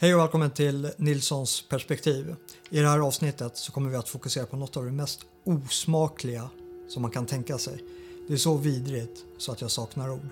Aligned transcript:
Hej 0.00 0.14
och 0.14 0.20
välkommen 0.20 0.50
till 0.50 0.90
Nilssons 0.96 1.68
perspektiv. 1.68 2.36
I 2.70 2.80
det 2.80 2.88
här 2.88 2.98
avsnittet 2.98 3.56
så 3.56 3.72
kommer 3.72 3.90
vi 3.90 3.96
att 3.96 4.08
fokusera 4.08 4.46
på 4.46 4.56
något 4.56 4.76
av 4.76 4.84
det 4.84 4.90
mest 4.90 5.20
osmakliga 5.44 6.50
som 6.88 7.02
man 7.02 7.10
kan 7.10 7.26
tänka 7.26 7.58
sig. 7.58 7.84
Det 8.28 8.32
är 8.32 8.36
så 8.36 8.56
vidrigt 8.56 9.24
så 9.38 9.52
att 9.52 9.60
jag 9.60 9.70
saknar 9.70 10.10
ord. 10.10 10.28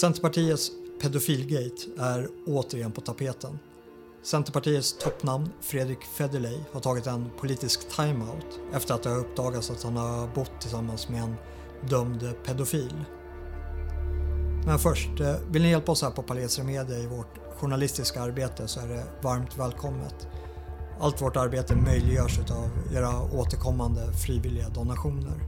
Centerpartiets 0.00 0.70
pedofilgate 1.02 1.82
är 1.98 2.28
återigen 2.46 2.92
på 2.92 3.00
tapeten. 3.00 3.58
Centerpartiets 4.22 4.98
toppnamn 4.98 5.50
Fredrik 5.60 6.02
Federley 6.02 6.58
har 6.72 6.80
tagit 6.80 7.06
en 7.06 7.30
politisk 7.38 7.96
timeout 7.96 8.60
efter 8.72 8.94
att 8.94 9.02
det 9.02 9.10
har 9.10 9.18
uppdagats 9.18 9.70
att 9.70 9.82
han 9.82 9.96
har 9.96 10.34
bott 10.34 10.60
tillsammans 10.60 11.08
med 11.08 11.22
en 11.22 11.34
dömd 11.88 12.34
pedofil. 12.44 13.04
Men 14.66 14.78
först, 14.78 15.20
eh, 15.20 15.34
vill 15.50 15.62
ni 15.62 15.70
hjälpa 15.70 15.92
oss 15.92 16.02
här 16.02 16.10
på 16.10 16.22
Palets 16.22 16.58
Media 16.58 16.98
i 16.98 17.06
vårt 17.06 17.49
journalistiska 17.60 18.20
arbete 18.20 18.68
så 18.68 18.80
är 18.80 18.88
det 18.88 19.04
varmt 19.22 19.58
välkommet. 19.58 20.28
Allt 21.00 21.22
vårt 21.22 21.36
arbete 21.36 21.76
möjliggörs 21.76 22.38
av 22.38 22.70
era 22.94 23.22
återkommande 23.22 24.12
frivilliga 24.12 24.68
donationer. 24.68 25.40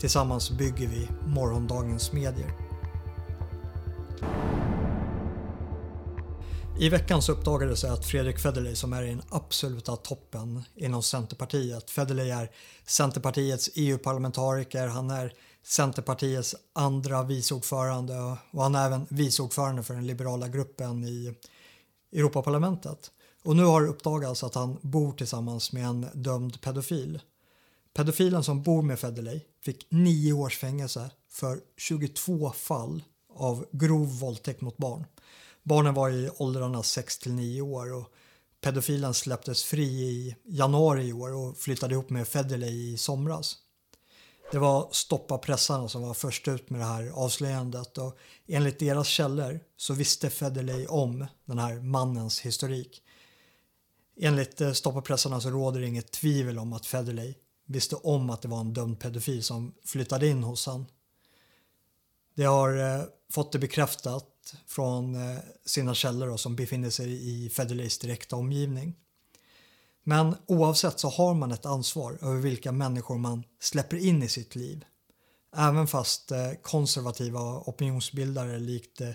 Tillsammans 0.00 0.50
bygger 0.50 0.88
vi 0.88 1.08
morgondagens 1.26 2.12
medier. 2.12 2.50
I 6.78 6.88
veckan 6.88 7.22
så 7.22 7.32
uppdagades 7.32 7.82
det 7.82 7.92
att 7.92 8.04
Fredrik 8.04 8.38
Federley 8.38 8.74
som 8.74 8.92
är 8.92 9.02
i 9.02 9.08
den 9.08 9.22
absoluta 9.28 9.96
toppen 9.96 10.62
inom 10.76 11.02
Centerpartiet. 11.02 11.90
Federley 11.90 12.30
är 12.30 12.50
Centerpartiets 12.86 13.70
EU-parlamentariker, 13.74 14.86
han 14.86 15.10
är 15.10 15.32
Centerpartiets 15.64 16.54
andra 16.72 17.22
viceordförande 17.22 18.18
och 18.50 18.62
han 18.62 18.74
är 18.74 18.86
även 18.86 19.06
viceordförande 19.10 19.82
för 19.82 19.94
den 19.94 20.06
liberala 20.06 20.48
gruppen 20.48 21.04
i 21.04 21.34
Europaparlamentet. 22.12 23.10
Och 23.44 23.56
nu 23.56 23.64
har 23.64 23.82
det 23.82 23.88
uppdagats 23.88 24.44
att 24.44 24.54
han 24.54 24.78
bor 24.82 25.12
tillsammans 25.12 25.72
med 25.72 25.84
en 25.84 26.06
dömd 26.14 26.60
pedofil. 26.60 27.20
Pedofilen 27.94 28.44
som 28.44 28.62
bor 28.62 28.82
med 28.82 28.98
Federley 28.98 29.40
fick 29.64 29.86
nio 29.90 30.32
års 30.32 30.58
fängelse 30.58 31.10
för 31.30 31.60
22 31.76 32.50
fall 32.50 33.02
av 33.34 33.66
grov 33.72 34.18
våldtäkt 34.18 34.60
mot 34.60 34.76
barn. 34.76 35.04
Barnen 35.62 35.94
var 35.94 36.10
i 36.10 36.30
åldrarna 36.36 36.82
6 36.82 37.18
till 37.18 37.32
9 37.32 37.62
år 37.62 37.92
och 37.92 38.12
pedofilen 38.60 39.14
släpptes 39.14 39.64
fri 39.64 39.84
i 39.84 40.36
januari 40.44 41.04
i 41.04 41.12
år 41.12 41.34
och 41.34 41.56
flyttade 41.56 41.94
ihop 41.94 42.10
med 42.10 42.28
Federley 42.28 42.92
i 42.92 42.96
somras. 42.96 43.56
Det 44.50 44.58
var 44.58 44.88
Stoppa 44.92 45.38
pressarna 45.38 45.88
som 45.88 46.02
var 46.02 46.14
först 46.14 46.48
ut 46.48 46.70
med 46.70 46.80
det 46.80 46.84
här 46.84 47.10
avslöjandet 47.14 47.98
och 47.98 48.18
enligt 48.46 48.78
deras 48.78 49.06
källor 49.06 49.60
så 49.76 49.94
visste 49.94 50.30
Federley 50.30 50.86
om 50.86 51.26
den 51.44 51.58
här 51.58 51.80
mannens 51.80 52.40
historik. 52.40 53.02
Enligt 54.20 54.60
eh, 54.60 54.72
Stoppa 54.72 55.02
pressarna 55.02 55.40
så 55.40 55.50
råder 55.50 55.80
det 55.80 55.86
inget 55.86 56.12
tvivel 56.12 56.58
om 56.58 56.72
att 56.72 56.86
Federley 56.86 57.34
visste 57.66 57.96
om 57.96 58.30
att 58.30 58.42
det 58.42 58.48
var 58.48 58.60
en 58.60 58.72
dömd 58.72 59.00
pedofil 59.00 59.42
som 59.42 59.74
flyttade 59.84 60.28
in 60.28 60.42
hos 60.42 60.66
han. 60.66 60.86
Det 62.34 62.44
har 62.44 62.76
eh, 62.76 63.04
fått 63.30 63.52
det 63.52 63.58
bekräftat 63.58 64.54
från 64.66 65.14
eh, 65.14 65.38
sina 65.64 65.94
källor 65.94 66.28
då, 66.28 66.38
som 66.38 66.56
befinner 66.56 66.90
sig 66.90 67.28
i 67.28 67.50
Federleys 67.50 67.98
direkta 67.98 68.36
omgivning. 68.36 68.94
Men 70.04 70.36
oavsett 70.46 71.00
så 71.00 71.08
har 71.08 71.34
man 71.34 71.52
ett 71.52 71.66
ansvar 71.66 72.18
över 72.22 72.36
vilka 72.36 72.72
människor 72.72 73.18
man 73.18 73.44
släpper 73.60 73.96
in 73.96 74.22
i 74.22 74.28
sitt 74.28 74.54
liv. 74.54 74.84
Även 75.56 75.86
fast 75.86 76.32
eh, 76.32 76.52
konservativa 76.62 77.40
opinionsbildare 77.58 78.58
likt 78.58 79.00
eh, 79.00 79.10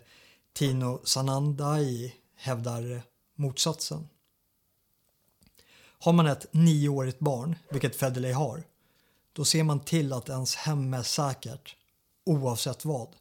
Tino 0.54 1.02
Sanandai 1.04 2.14
hävdar 2.36 2.92
eh, 2.92 3.02
motsatsen. 3.36 4.10
Har 6.00 6.14
man 6.14 6.28
ett 6.28 6.54
nioårigt 6.54 7.20
barn, 7.20 7.56
vilket 7.70 7.96
Federley 7.96 8.32
har, 8.32 8.64
då 9.34 9.46
ser 9.46 9.64
man 9.64 9.80
till 9.80 10.14
att 10.14 10.30
ens 10.30 10.56
hem 10.56 10.94
är 10.94 11.04
säkert, 11.04 11.76
oavsett 12.26 12.86
vad. 12.86 13.16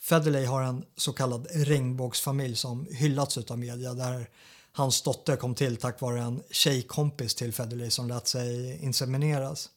Federley 0.00 0.44
har 0.44 0.62
en 0.62 0.84
så 0.96 1.12
kallad 1.12 1.46
regnbågsfamilj 1.50 2.56
som 2.56 2.86
hyllats 2.90 3.38
av 3.38 3.58
media 3.58 3.94
där 3.94 4.30
Hans 4.76 5.02
dotter 5.02 5.36
kom 5.36 5.54
till 5.54 5.76
tack 5.76 6.00
vare 6.00 6.20
en 6.20 6.42
tjejkompis 6.50 7.34
till 7.34 7.52
Federley 7.52 7.90
som 7.90 8.08
lät 8.08 8.28
sig 8.28 8.78
insemineras. 8.82 9.70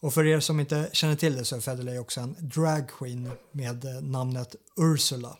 Och 0.00 0.14
för 0.14 0.26
er 0.26 0.40
som 0.40 0.60
inte 0.60 0.90
känner 0.92 1.16
till 1.16 1.36
det 1.36 1.44
så 1.44 1.56
är 1.56 1.60
Federley 1.60 1.98
också 1.98 2.20
en 2.20 2.36
dragqueen 2.40 3.30
med 3.52 4.04
namnet 4.04 4.56
Ursula. 4.76 5.36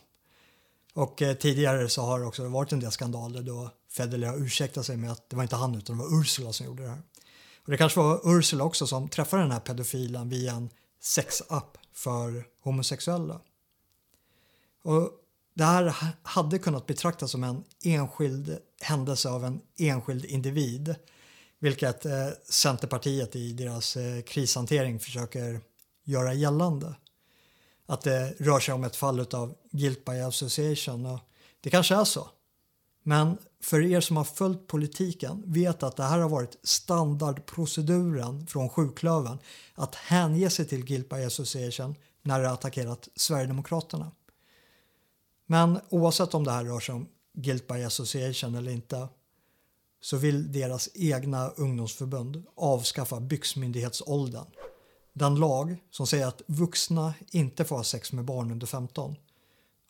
Och 0.93 1.21
eh, 1.21 1.35
tidigare 1.35 1.89
så 1.89 2.01
har 2.01 2.19
det 2.19 2.25
också 2.25 2.47
varit 2.47 2.71
en 2.71 2.79
del 2.79 2.91
skandaler 2.91 3.41
då 3.41 3.69
Federley 3.89 4.29
har 4.29 4.37
ursäktat 4.37 4.85
sig 4.85 4.97
med 4.97 5.11
att 5.11 5.29
det 5.29 5.35
var 5.35 5.43
inte 5.43 5.55
han 5.55 5.75
utan 5.75 5.97
det 5.97 6.03
var 6.03 6.21
Ursula 6.21 6.53
som 6.53 6.65
gjorde 6.65 6.83
det 6.83 6.89
här. 6.89 7.01
Och 7.65 7.71
det 7.71 7.77
kanske 7.77 7.99
var 7.99 8.37
Ursula 8.37 8.63
också 8.63 8.87
som 8.87 9.09
träffade 9.09 9.41
den 9.41 9.51
här 9.51 9.59
pedofilen 9.59 10.29
via 10.29 10.51
en 10.51 10.69
sexapp 11.01 11.77
för 11.93 12.47
homosexuella. 12.61 13.41
Och 14.83 15.11
det 15.53 15.63
här 15.63 15.93
hade 16.23 16.59
kunnat 16.59 16.85
betraktas 16.85 17.31
som 17.31 17.43
en 17.43 17.63
enskild 17.83 18.59
händelse 18.81 19.29
av 19.29 19.45
en 19.45 19.61
enskild 19.77 20.25
individ 20.25 20.95
vilket 21.59 22.05
eh, 22.05 22.29
Centerpartiet 22.49 23.35
i 23.35 23.53
deras 23.53 23.97
eh, 23.97 24.21
krishantering 24.21 24.99
försöker 24.99 25.61
göra 26.03 26.33
gällande. 26.33 26.95
Att 27.85 28.01
det 28.01 28.33
rör 28.39 28.59
sig 28.59 28.73
om 28.73 28.83
ett 28.83 28.95
fall 28.95 29.19
av 29.19 29.55
guilt 29.71 30.05
by 30.05 30.19
association 30.19 31.05
och 31.05 31.19
det 31.61 31.69
kanske 31.69 31.95
är 31.95 32.03
så. 32.03 32.29
Men 33.03 33.37
för 33.61 33.81
er 33.81 34.01
som 34.01 34.17
har 34.17 34.23
följt 34.23 34.67
politiken 34.67 35.43
vet 35.45 35.83
att 35.83 35.95
det 35.95 36.03
här 36.03 36.19
har 36.19 36.29
varit 36.29 36.57
standardproceduren 36.63 38.47
från 38.47 38.69
sjuklöven 38.69 39.37
att 39.73 39.95
hänge 39.95 40.49
sig 40.49 40.65
till 40.65 40.85
guilt 40.85 41.09
by 41.09 41.23
association 41.23 41.95
när 42.21 42.39
det 42.39 42.47
har 42.47 42.53
attackerat 42.53 43.09
Sverigedemokraterna. 43.15 44.11
Men 45.45 45.79
oavsett 45.89 46.33
om 46.33 46.43
det 46.43 46.51
här 46.51 46.65
rör 46.65 46.79
sig 46.79 46.95
om 46.95 47.07
guilt 47.37 47.67
by 47.67 47.83
association 47.83 48.55
eller 48.55 48.71
inte 48.71 49.07
så 50.01 50.17
vill 50.17 50.51
deras 50.51 50.89
egna 50.93 51.49
ungdomsförbund 51.49 52.43
avskaffa 52.55 53.19
byxmyndighetsåldern. 53.19 54.45
Den 55.13 55.35
lag 55.35 55.77
som 55.91 56.07
säger 56.07 56.27
att 56.27 56.41
vuxna 56.47 57.13
inte 57.31 57.65
får 57.65 57.75
ha 57.75 57.83
sex 57.83 58.11
med 58.11 58.25
barn 58.25 58.51
under 58.51 58.67
15. 58.67 59.15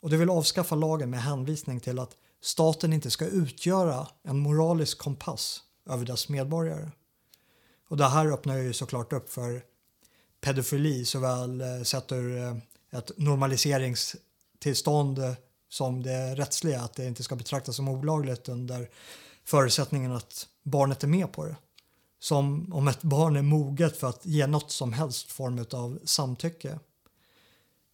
Och 0.00 0.10
de 0.10 0.16
vill 0.16 0.30
avskaffa 0.30 0.74
lagen 0.74 1.10
med 1.10 1.22
hänvisning 1.22 1.80
till 1.80 1.98
att 1.98 2.16
staten 2.40 2.92
inte 2.92 3.10
ska 3.10 3.26
utgöra 3.26 4.06
en 4.22 4.38
moralisk 4.38 4.98
kompass 4.98 5.62
över 5.90 6.06
dess 6.06 6.28
medborgare. 6.28 6.90
Och 7.88 7.96
det 7.96 8.08
här 8.08 8.26
öppnar 8.26 8.56
ju 8.56 8.72
såklart 8.72 9.12
upp 9.12 9.30
för 9.30 9.62
pedofili 10.40 11.04
såväl 11.04 11.60
eh, 11.60 11.82
sett 11.82 12.12
ur 12.12 12.38
eh, 12.38 12.56
ett 12.90 13.10
normaliseringstillstånd 13.16 15.18
eh, 15.18 15.32
som 15.68 16.02
det 16.02 16.34
rättsliga, 16.34 16.80
att 16.80 16.94
det 16.94 17.06
inte 17.06 17.22
ska 17.22 17.36
betraktas 17.36 17.76
som 17.76 17.88
olagligt 17.88 18.48
under 18.48 18.90
förutsättningen 19.44 20.12
att 20.12 20.46
barnet 20.62 21.02
är 21.02 21.08
med 21.08 21.32
på 21.32 21.44
det. 21.44 21.56
Som 22.20 22.72
om 22.72 22.88
ett 22.88 23.02
barn 23.02 23.36
är 23.36 23.42
moget 23.42 23.96
för 23.96 24.08
att 24.08 24.26
ge 24.26 24.46
något 24.46 24.70
som 24.70 24.92
helst 24.92 25.32
form 25.32 25.64
av 25.72 25.98
samtycke. 26.04 26.78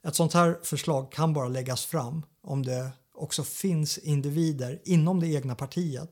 Ett 0.07 0.15
sånt 0.15 0.33
här 0.33 0.59
förslag 0.63 1.13
kan 1.13 1.33
bara 1.33 1.49
läggas 1.49 1.85
fram 1.85 2.23
om 2.43 2.63
det 2.63 2.91
också 3.15 3.45
finns 3.45 3.99
individer 3.99 4.83
inom 4.85 5.21
det 5.21 5.29
egna 5.29 5.55
partiet 5.55 6.11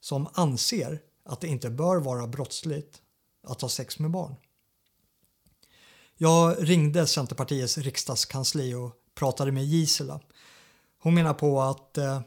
som 0.00 0.28
anser 0.32 1.00
att 1.24 1.40
det 1.40 1.48
inte 1.48 1.70
bör 1.70 1.96
vara 1.96 2.26
brottsligt 2.26 3.02
att 3.46 3.60
ha 3.60 3.68
sex 3.68 3.98
med 3.98 4.10
barn. 4.10 4.34
Jag 6.16 6.68
ringde 6.68 7.06
Centerpartiets 7.06 7.78
riksdagskansli 7.78 8.74
och 8.74 8.92
pratade 9.14 9.52
med 9.52 9.64
Gisela 9.64 10.20
hon 11.02 11.14
menar 11.14 11.34
på 11.34 11.60
att 11.60 11.98
eh, 11.98 12.20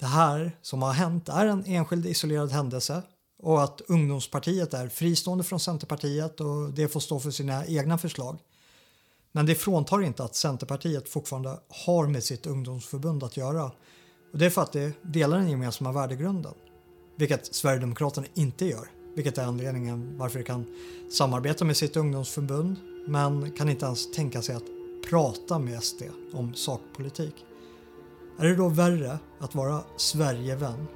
det 0.00 0.06
här 0.06 0.56
som 0.62 0.82
har 0.82 0.92
hänt 0.92 1.28
är 1.28 1.46
en 1.46 1.64
enskild 1.66 2.06
isolerad 2.06 2.50
händelse 2.50 3.02
och 3.42 3.62
att 3.62 3.80
ungdomspartiet 3.88 4.74
är 4.74 4.88
fristående 4.88 5.44
från 5.44 5.60
Centerpartiet 5.60 6.40
och 6.40 6.70
det 6.70 6.88
får 6.88 7.00
stå 7.00 7.20
för 7.20 7.30
sina 7.30 7.66
egna 7.66 7.98
förslag. 7.98 8.38
Men 9.32 9.46
det 9.46 9.54
fråntar 9.54 10.02
inte 10.02 10.24
att 10.24 10.34
Centerpartiet 10.34 11.08
fortfarande 11.08 11.58
har 11.86 12.06
med 12.06 12.24
sitt 12.24 12.46
ungdomsförbund 12.46 13.24
att 13.24 13.36
göra. 13.36 13.64
Och 14.32 14.38
det 14.38 14.46
är 14.46 14.50
för 14.50 14.62
att 14.62 14.72
det 14.72 14.92
delar 15.02 15.38
den 15.38 15.50
gemensamma 15.50 15.92
värdegrunden. 15.92 16.54
Vilket 17.16 17.54
Sverigedemokraterna 17.54 18.26
inte 18.34 18.66
gör. 18.66 18.88
Vilket 19.16 19.38
är 19.38 19.44
anledningen 19.44 20.18
varför 20.18 20.38
de 20.38 20.44
kan 20.44 20.66
samarbeta 21.12 21.64
med 21.64 21.76
sitt 21.76 21.96
ungdomsförbund 21.96 22.76
men 23.08 23.52
kan 23.52 23.68
inte 23.68 23.86
ens 23.86 24.12
tänka 24.12 24.42
sig 24.42 24.54
att 24.54 24.64
prata 25.10 25.58
med 25.58 25.82
SD 25.82 26.02
om 26.32 26.54
sakpolitik. 26.54 27.34
Är 28.40 28.44
det 28.48 28.56
då 28.56 28.68
värre 28.68 29.12
att 29.40 29.54
vara 29.54 29.78
Sverigevän 29.96 30.88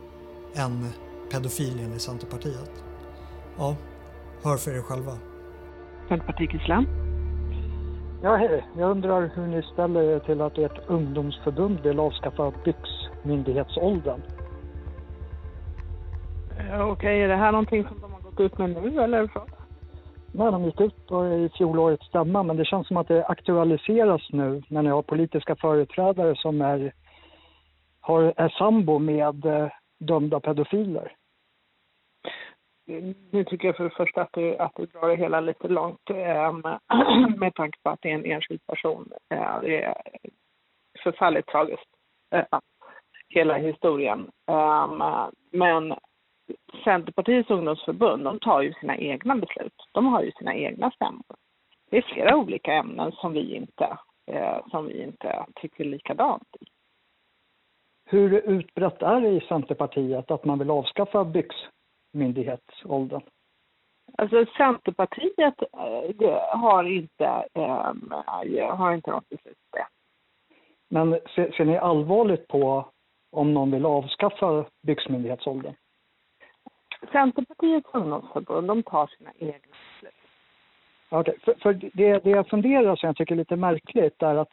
än 0.56 0.88
pedofilien 1.32 1.92
i 1.92 1.98
Centerpartiet? 1.98 2.84
Ja, 3.58 3.76
hör 4.44 4.56
för 4.56 4.70
er 4.78 4.82
själva. 4.82 5.12
Centerpartiet. 6.08 6.50
Ja, 8.22 8.36
hej. 8.36 8.64
Jag 8.78 8.90
undrar 8.90 9.30
hur 9.34 9.46
ni 9.46 9.62
ställer 9.62 10.02
er 10.02 10.18
till 10.18 10.40
att 10.40 10.58
ert 10.58 10.78
ungdomsförbund 10.88 11.80
vill 11.80 12.00
avskaffa 12.00 12.52
byxmyndighetsåldern? 12.64 14.20
Eh, 16.58 16.88
Okej, 16.88 17.22
är 17.22 17.28
det 17.28 17.36
här 17.36 17.52
någonting 17.52 17.84
som 17.88 18.00
de 18.00 18.12
har 18.12 18.20
gått 18.20 18.40
ut 18.40 18.58
med 18.58 18.70
nu 18.70 19.02
eller? 19.02 19.30
vad? 19.34 19.50
Nej, 20.32 20.52
de 20.52 20.64
gick 20.64 20.80
ut 20.80 21.06
på 21.06 21.26
i 21.26 21.48
fjolårets 21.58 22.06
stämma, 22.06 22.42
men 22.42 22.56
det 22.56 22.64
känns 22.64 22.88
som 22.88 22.96
att 22.96 23.08
det 23.08 23.26
aktualiseras 23.26 24.22
nu 24.32 24.62
när 24.68 24.82
ni 24.82 24.88
har 24.90 25.02
politiska 25.02 25.56
företrädare 25.56 26.36
som 26.36 26.60
är, 26.60 26.92
har, 28.04 28.34
är 28.36 28.48
sambo 28.48 28.98
med 28.98 29.46
eh, 29.46 29.68
dömda 29.98 30.40
pedofiler. 30.40 31.16
Nu 33.30 33.44
tycker 33.44 33.68
jag 33.68 33.76
för 33.76 33.84
det 33.84 33.90
första 33.90 34.22
att 34.22 34.32
du, 34.32 34.56
att 34.56 34.72
du 34.76 34.86
drar 34.86 35.08
det 35.08 35.16
hela 35.16 35.40
lite 35.40 35.68
långt 35.68 36.10
eh, 36.10 36.52
med 37.38 37.54
tanke 37.54 37.78
på 37.82 37.90
att 37.90 37.98
det 38.02 38.10
är 38.10 38.14
en 38.14 38.24
enskild 38.24 38.66
person. 38.66 39.12
Eh, 39.30 39.60
det 39.60 39.82
är 39.82 39.94
förfärligt 41.02 41.46
tragiskt, 41.46 41.88
eh, 42.34 42.58
hela 43.28 43.56
historien. 43.56 44.30
Eh, 44.48 45.28
men 45.52 45.94
Centerpartiets 46.84 47.50
ungdomsförbund, 47.50 48.24
de 48.24 48.40
tar 48.40 48.62
ju 48.62 48.72
sina 48.72 48.96
egna 48.96 49.36
beslut. 49.36 49.88
De 49.92 50.06
har 50.06 50.22
ju 50.22 50.32
sina 50.32 50.54
egna 50.54 50.90
stämmor. 50.90 51.36
Det 51.90 51.96
är 51.96 52.02
flera 52.02 52.36
olika 52.36 52.72
ämnen 52.72 53.12
som 53.12 53.32
vi 53.32 53.54
inte, 53.54 53.98
eh, 54.26 54.66
som 54.70 54.86
vi 54.86 55.02
inte 55.02 55.46
tycker 55.54 55.84
likadant 55.84 56.56
i. 56.60 56.73
Hur 58.14 58.32
utbrett 58.32 59.02
är 59.02 59.20
det 59.20 59.28
i 59.28 59.40
Centerpartiet 59.40 60.30
att 60.30 60.44
man 60.44 60.58
vill 60.58 60.70
avskaffa 60.70 61.24
byxmyndighetsåldern? 61.24 63.20
Alltså 64.18 64.46
Centerpartiet 64.56 65.54
eh, 65.62 66.58
har 66.58 66.84
inte, 66.84 67.48
eh, 67.54 68.76
har 68.76 68.94
inte 68.94 69.10
något 69.10 69.28
beslut 69.28 69.58
på 69.70 69.76
det. 69.76 69.86
Men 70.88 71.18
ser, 71.34 71.52
ser 71.52 71.64
ni 71.64 71.78
allvarligt 71.78 72.48
på 72.48 72.86
om 73.32 73.54
någon 73.54 73.70
vill 73.70 73.86
avskaffa 73.86 74.64
byxmyndighetsåldern? 74.82 75.74
Centerpartiets 77.12 77.88
ungdomsförbund, 77.92 78.68
de 78.68 78.82
tar 78.82 79.06
sina 79.06 79.30
egna 79.38 79.52
beslut. 79.52 80.14
Okej, 81.08 81.38
för, 81.44 81.54
för 81.54 81.72
det, 81.72 82.18
det 82.18 82.30
jag 82.30 82.48
funderar 82.48 82.96
som 82.96 83.06
jag 83.06 83.16
tycker 83.16 83.34
är 83.34 83.38
lite 83.38 83.56
märkligt 83.56 84.22
är 84.22 84.34
att 84.34 84.52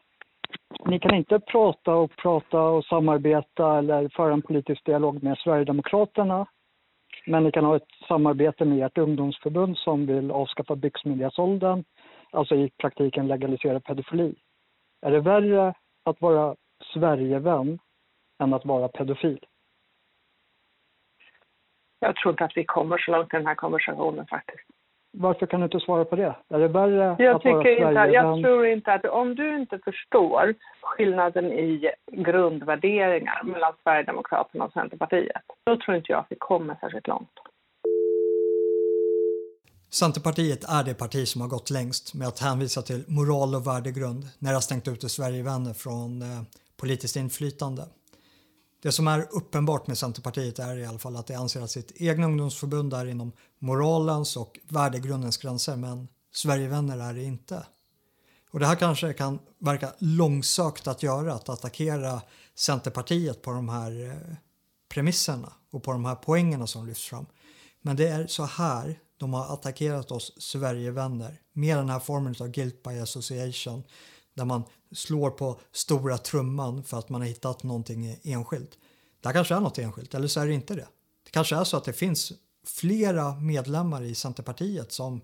ni 0.86 1.00
kan 1.00 1.16
inte 1.16 1.40
prata 1.40 1.96
och 1.96 2.16
prata 2.16 2.62
och 2.62 2.86
samarbeta 2.86 3.78
eller 3.78 4.10
föra 4.10 4.34
en 4.34 4.42
politisk 4.42 4.86
dialog 4.86 5.24
med 5.24 5.38
Sverigedemokraterna. 5.38 6.46
Men 7.26 7.44
ni 7.44 7.52
kan 7.52 7.66
ha 7.66 7.76
ett 7.76 7.88
samarbete 8.08 8.66
med 8.66 8.86
ert 8.86 8.98
ungdomsförbund 8.98 9.78
som 9.78 10.06
vill 10.06 10.32
avskaffa 10.32 10.76
byxmyndighetsåldern, 10.76 11.84
alltså 12.32 12.56
i 12.56 12.70
praktiken 12.78 13.28
legalisera 13.28 13.80
pedofili. 13.80 14.36
Är 15.02 15.12
det 15.12 15.20
värre 15.20 15.74
att 16.04 16.22
vara 16.22 16.56
Sverigevän 16.94 17.80
än 18.40 18.54
att 18.54 18.66
vara 18.66 18.88
pedofil? 18.88 19.46
Jag 22.00 22.16
tror 22.16 22.32
inte 22.32 22.46
att 22.46 22.58
vi 22.58 22.66
kommer 22.66 22.98
så 22.98 23.12
långt 23.12 23.34
i 23.34 23.38
den 23.38 23.48
här 23.48 23.56
konversationen 23.56 24.28
faktiskt. 24.28 24.81
Varför 25.14 25.46
kan 25.46 25.60
du 25.60 25.64
inte 25.64 25.80
svara 25.80 26.06
på 26.06 26.16
det? 26.16 26.36
Är 26.50 26.60
det 26.60 26.68
värre 26.68 27.16
Jag, 27.20 27.36
att 27.36 27.46
vara 27.46 27.58
inte, 27.58 28.14
jag 28.14 28.42
tror 28.42 28.66
inte 28.66 28.94
att 28.94 29.06
om 29.06 29.36
du 29.36 29.58
inte 29.58 29.80
förstår 29.80 30.56
skillnaden 30.82 31.46
i 31.46 31.92
grundvärderingar 32.12 33.44
mellan 33.44 33.74
Sverigedemokraterna 33.84 34.66
och 34.66 34.74
Centerpartiet, 34.74 35.42
då 35.64 35.78
tror 35.78 35.98
inte 35.98 36.12
jag 36.12 36.20
att 36.20 36.28
vi 36.30 36.36
kommer 36.40 36.76
särskilt 36.76 37.08
långt. 37.08 37.32
Centerpartiet 39.90 40.64
är 40.64 40.84
det 40.84 40.94
parti 40.94 41.28
som 41.28 41.42
har 41.42 41.50
gått 41.50 41.70
längst 41.70 42.14
med 42.14 42.28
att 42.28 42.40
hänvisa 42.40 42.82
till 42.82 43.04
moral 43.08 43.56
och 43.56 43.68
värdegrund 43.68 44.24
när 44.40 44.50
det 44.50 44.56
har 44.56 44.62
stängt 44.62 44.88
ute 44.88 45.10
Sverigevänner 45.10 45.74
från 45.74 46.22
eh, 46.22 46.42
politiskt 46.82 47.16
inflytande. 47.16 47.82
Det 48.82 48.92
som 48.92 49.08
är 49.08 49.28
uppenbart 49.32 49.88
med 49.88 49.98
Centerpartiet 49.98 50.60
är 50.60 50.78
i 50.78 50.86
alla 50.86 51.00
fall 51.00 51.16
att 51.16 51.28
de 51.28 51.36
anser 51.36 51.62
att 51.62 51.72
sitt 51.72 51.92
egna 51.96 52.26
ungdomsförbund 52.26 52.94
är 52.94 53.06
inom 53.06 53.32
moralens 53.60 54.38
och 54.38 54.60
värdegrundens 54.70 55.38
gränser 55.38 55.76
men 55.76 56.08
Sverigevänner 56.34 57.10
är 57.10 57.14
det 57.14 57.24
inte. 57.24 57.66
Och 58.52 58.60
det 58.60 58.66
här 58.66 58.76
kanske 58.76 59.14
kan 59.14 59.40
verka 59.60 59.94
långsökt 60.00 60.88
att 60.88 61.04
göra, 61.04 61.34
att 61.34 61.50
attackera 61.50 62.22
Centerpartiet 62.56 63.42
på 63.42 63.52
de 63.52 63.70
här 63.70 64.10
eh, 64.10 64.36
premisserna 64.90 65.54
och 65.72 65.84
på 65.84 65.92
de 65.92 66.06
här 66.06 66.16
poängerna 66.16 66.68
som 66.68 66.88
lyfts 66.88 67.06
fram. 67.06 67.26
Men 67.82 67.96
det 67.96 68.08
är 68.08 68.28
så 68.28 68.44
här 68.44 69.00
de 69.18 69.34
har 69.34 69.54
attackerat 69.54 70.12
oss 70.12 70.34
Sverigevänner 70.38 71.42
med 71.54 71.78
den 71.78 71.90
här 71.90 72.00
formen 72.00 72.36
av 72.40 72.48
guilt 72.48 72.84
by 72.84 73.00
association 73.00 73.84
där 74.34 74.46
man 74.46 74.64
slår 74.92 75.30
på 75.30 75.60
stora 75.72 76.18
trumman 76.18 76.84
för 76.84 77.00
att 77.00 77.10
man 77.10 77.22
har 77.22 77.28
hittat 77.28 77.64
någonting 77.64 78.18
enskilt. 78.24 78.78
Det 79.22 79.28
här 79.28 79.34
kanske 79.34 79.56
är 79.56 79.60
något 79.60 79.78
enskilt 79.78 80.14
eller 80.14 80.28
så 80.28 80.40
är 80.40 80.48
det 80.48 80.54
inte 80.54 80.76
det. 80.76 80.88
Det 81.24 81.32
kanske 81.32 81.56
är 81.56 81.64
så 81.64 81.78
att 81.78 81.84
det 81.84 81.94
finns 81.94 82.34
flera 82.66 83.36
medlemmar 83.36 84.04
i 84.04 84.16
Centerpartiet 84.16 84.92
som 84.92 85.22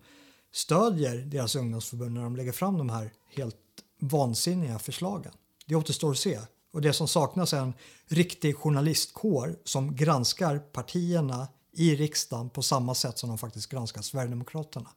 stödjer 0.51 1.17
deras 1.17 1.55
ungdomsförbund 1.55 2.13
när 2.13 2.23
de 2.23 2.35
lägger 2.35 2.51
fram 2.51 2.77
de 2.77 2.89
här 2.89 3.13
helt 3.35 3.55
vansinniga 3.99 4.79
förslagen. 4.79 5.33
Det 5.65 5.75
återstår 5.75 6.11
att 6.11 6.17
se. 6.17 6.39
Och 6.71 6.81
det 6.81 6.93
som 6.93 7.07
saknas 7.07 7.53
är 7.53 7.59
en 7.59 7.73
riktig 8.07 8.55
journalistkår 8.55 9.59
som 9.63 9.95
granskar 9.95 10.59
partierna 10.59 11.47
i 11.71 11.95
riksdagen 11.95 12.49
på 12.49 12.61
samma 12.61 12.95
sätt 12.95 13.17
som 13.17 13.29
de 13.29 13.37
faktiskt 13.37 13.69
granskar 13.69 14.01
Sverigedemokraterna. 14.01 14.89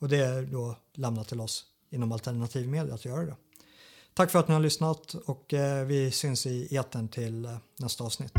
Och 0.00 0.08
det 0.08 0.16
är 0.16 0.42
då 0.42 0.76
lämnat 0.94 1.28
till 1.28 1.40
oss 1.40 1.71
inom 1.92 2.12
alternativ 2.12 2.68
media 2.68 2.94
att 2.94 3.04
göra 3.04 3.26
det. 3.26 3.36
Tack 4.14 4.30
för 4.30 4.38
att 4.38 4.48
ni 4.48 4.54
har 4.54 4.60
lyssnat 4.60 5.14
och 5.14 5.54
eh, 5.54 5.84
vi 5.86 6.10
syns 6.10 6.46
i 6.46 6.76
etern 6.76 7.08
till 7.08 7.44
eh, 7.44 7.56
nästa 7.76 8.04
avsnitt. 8.04 8.32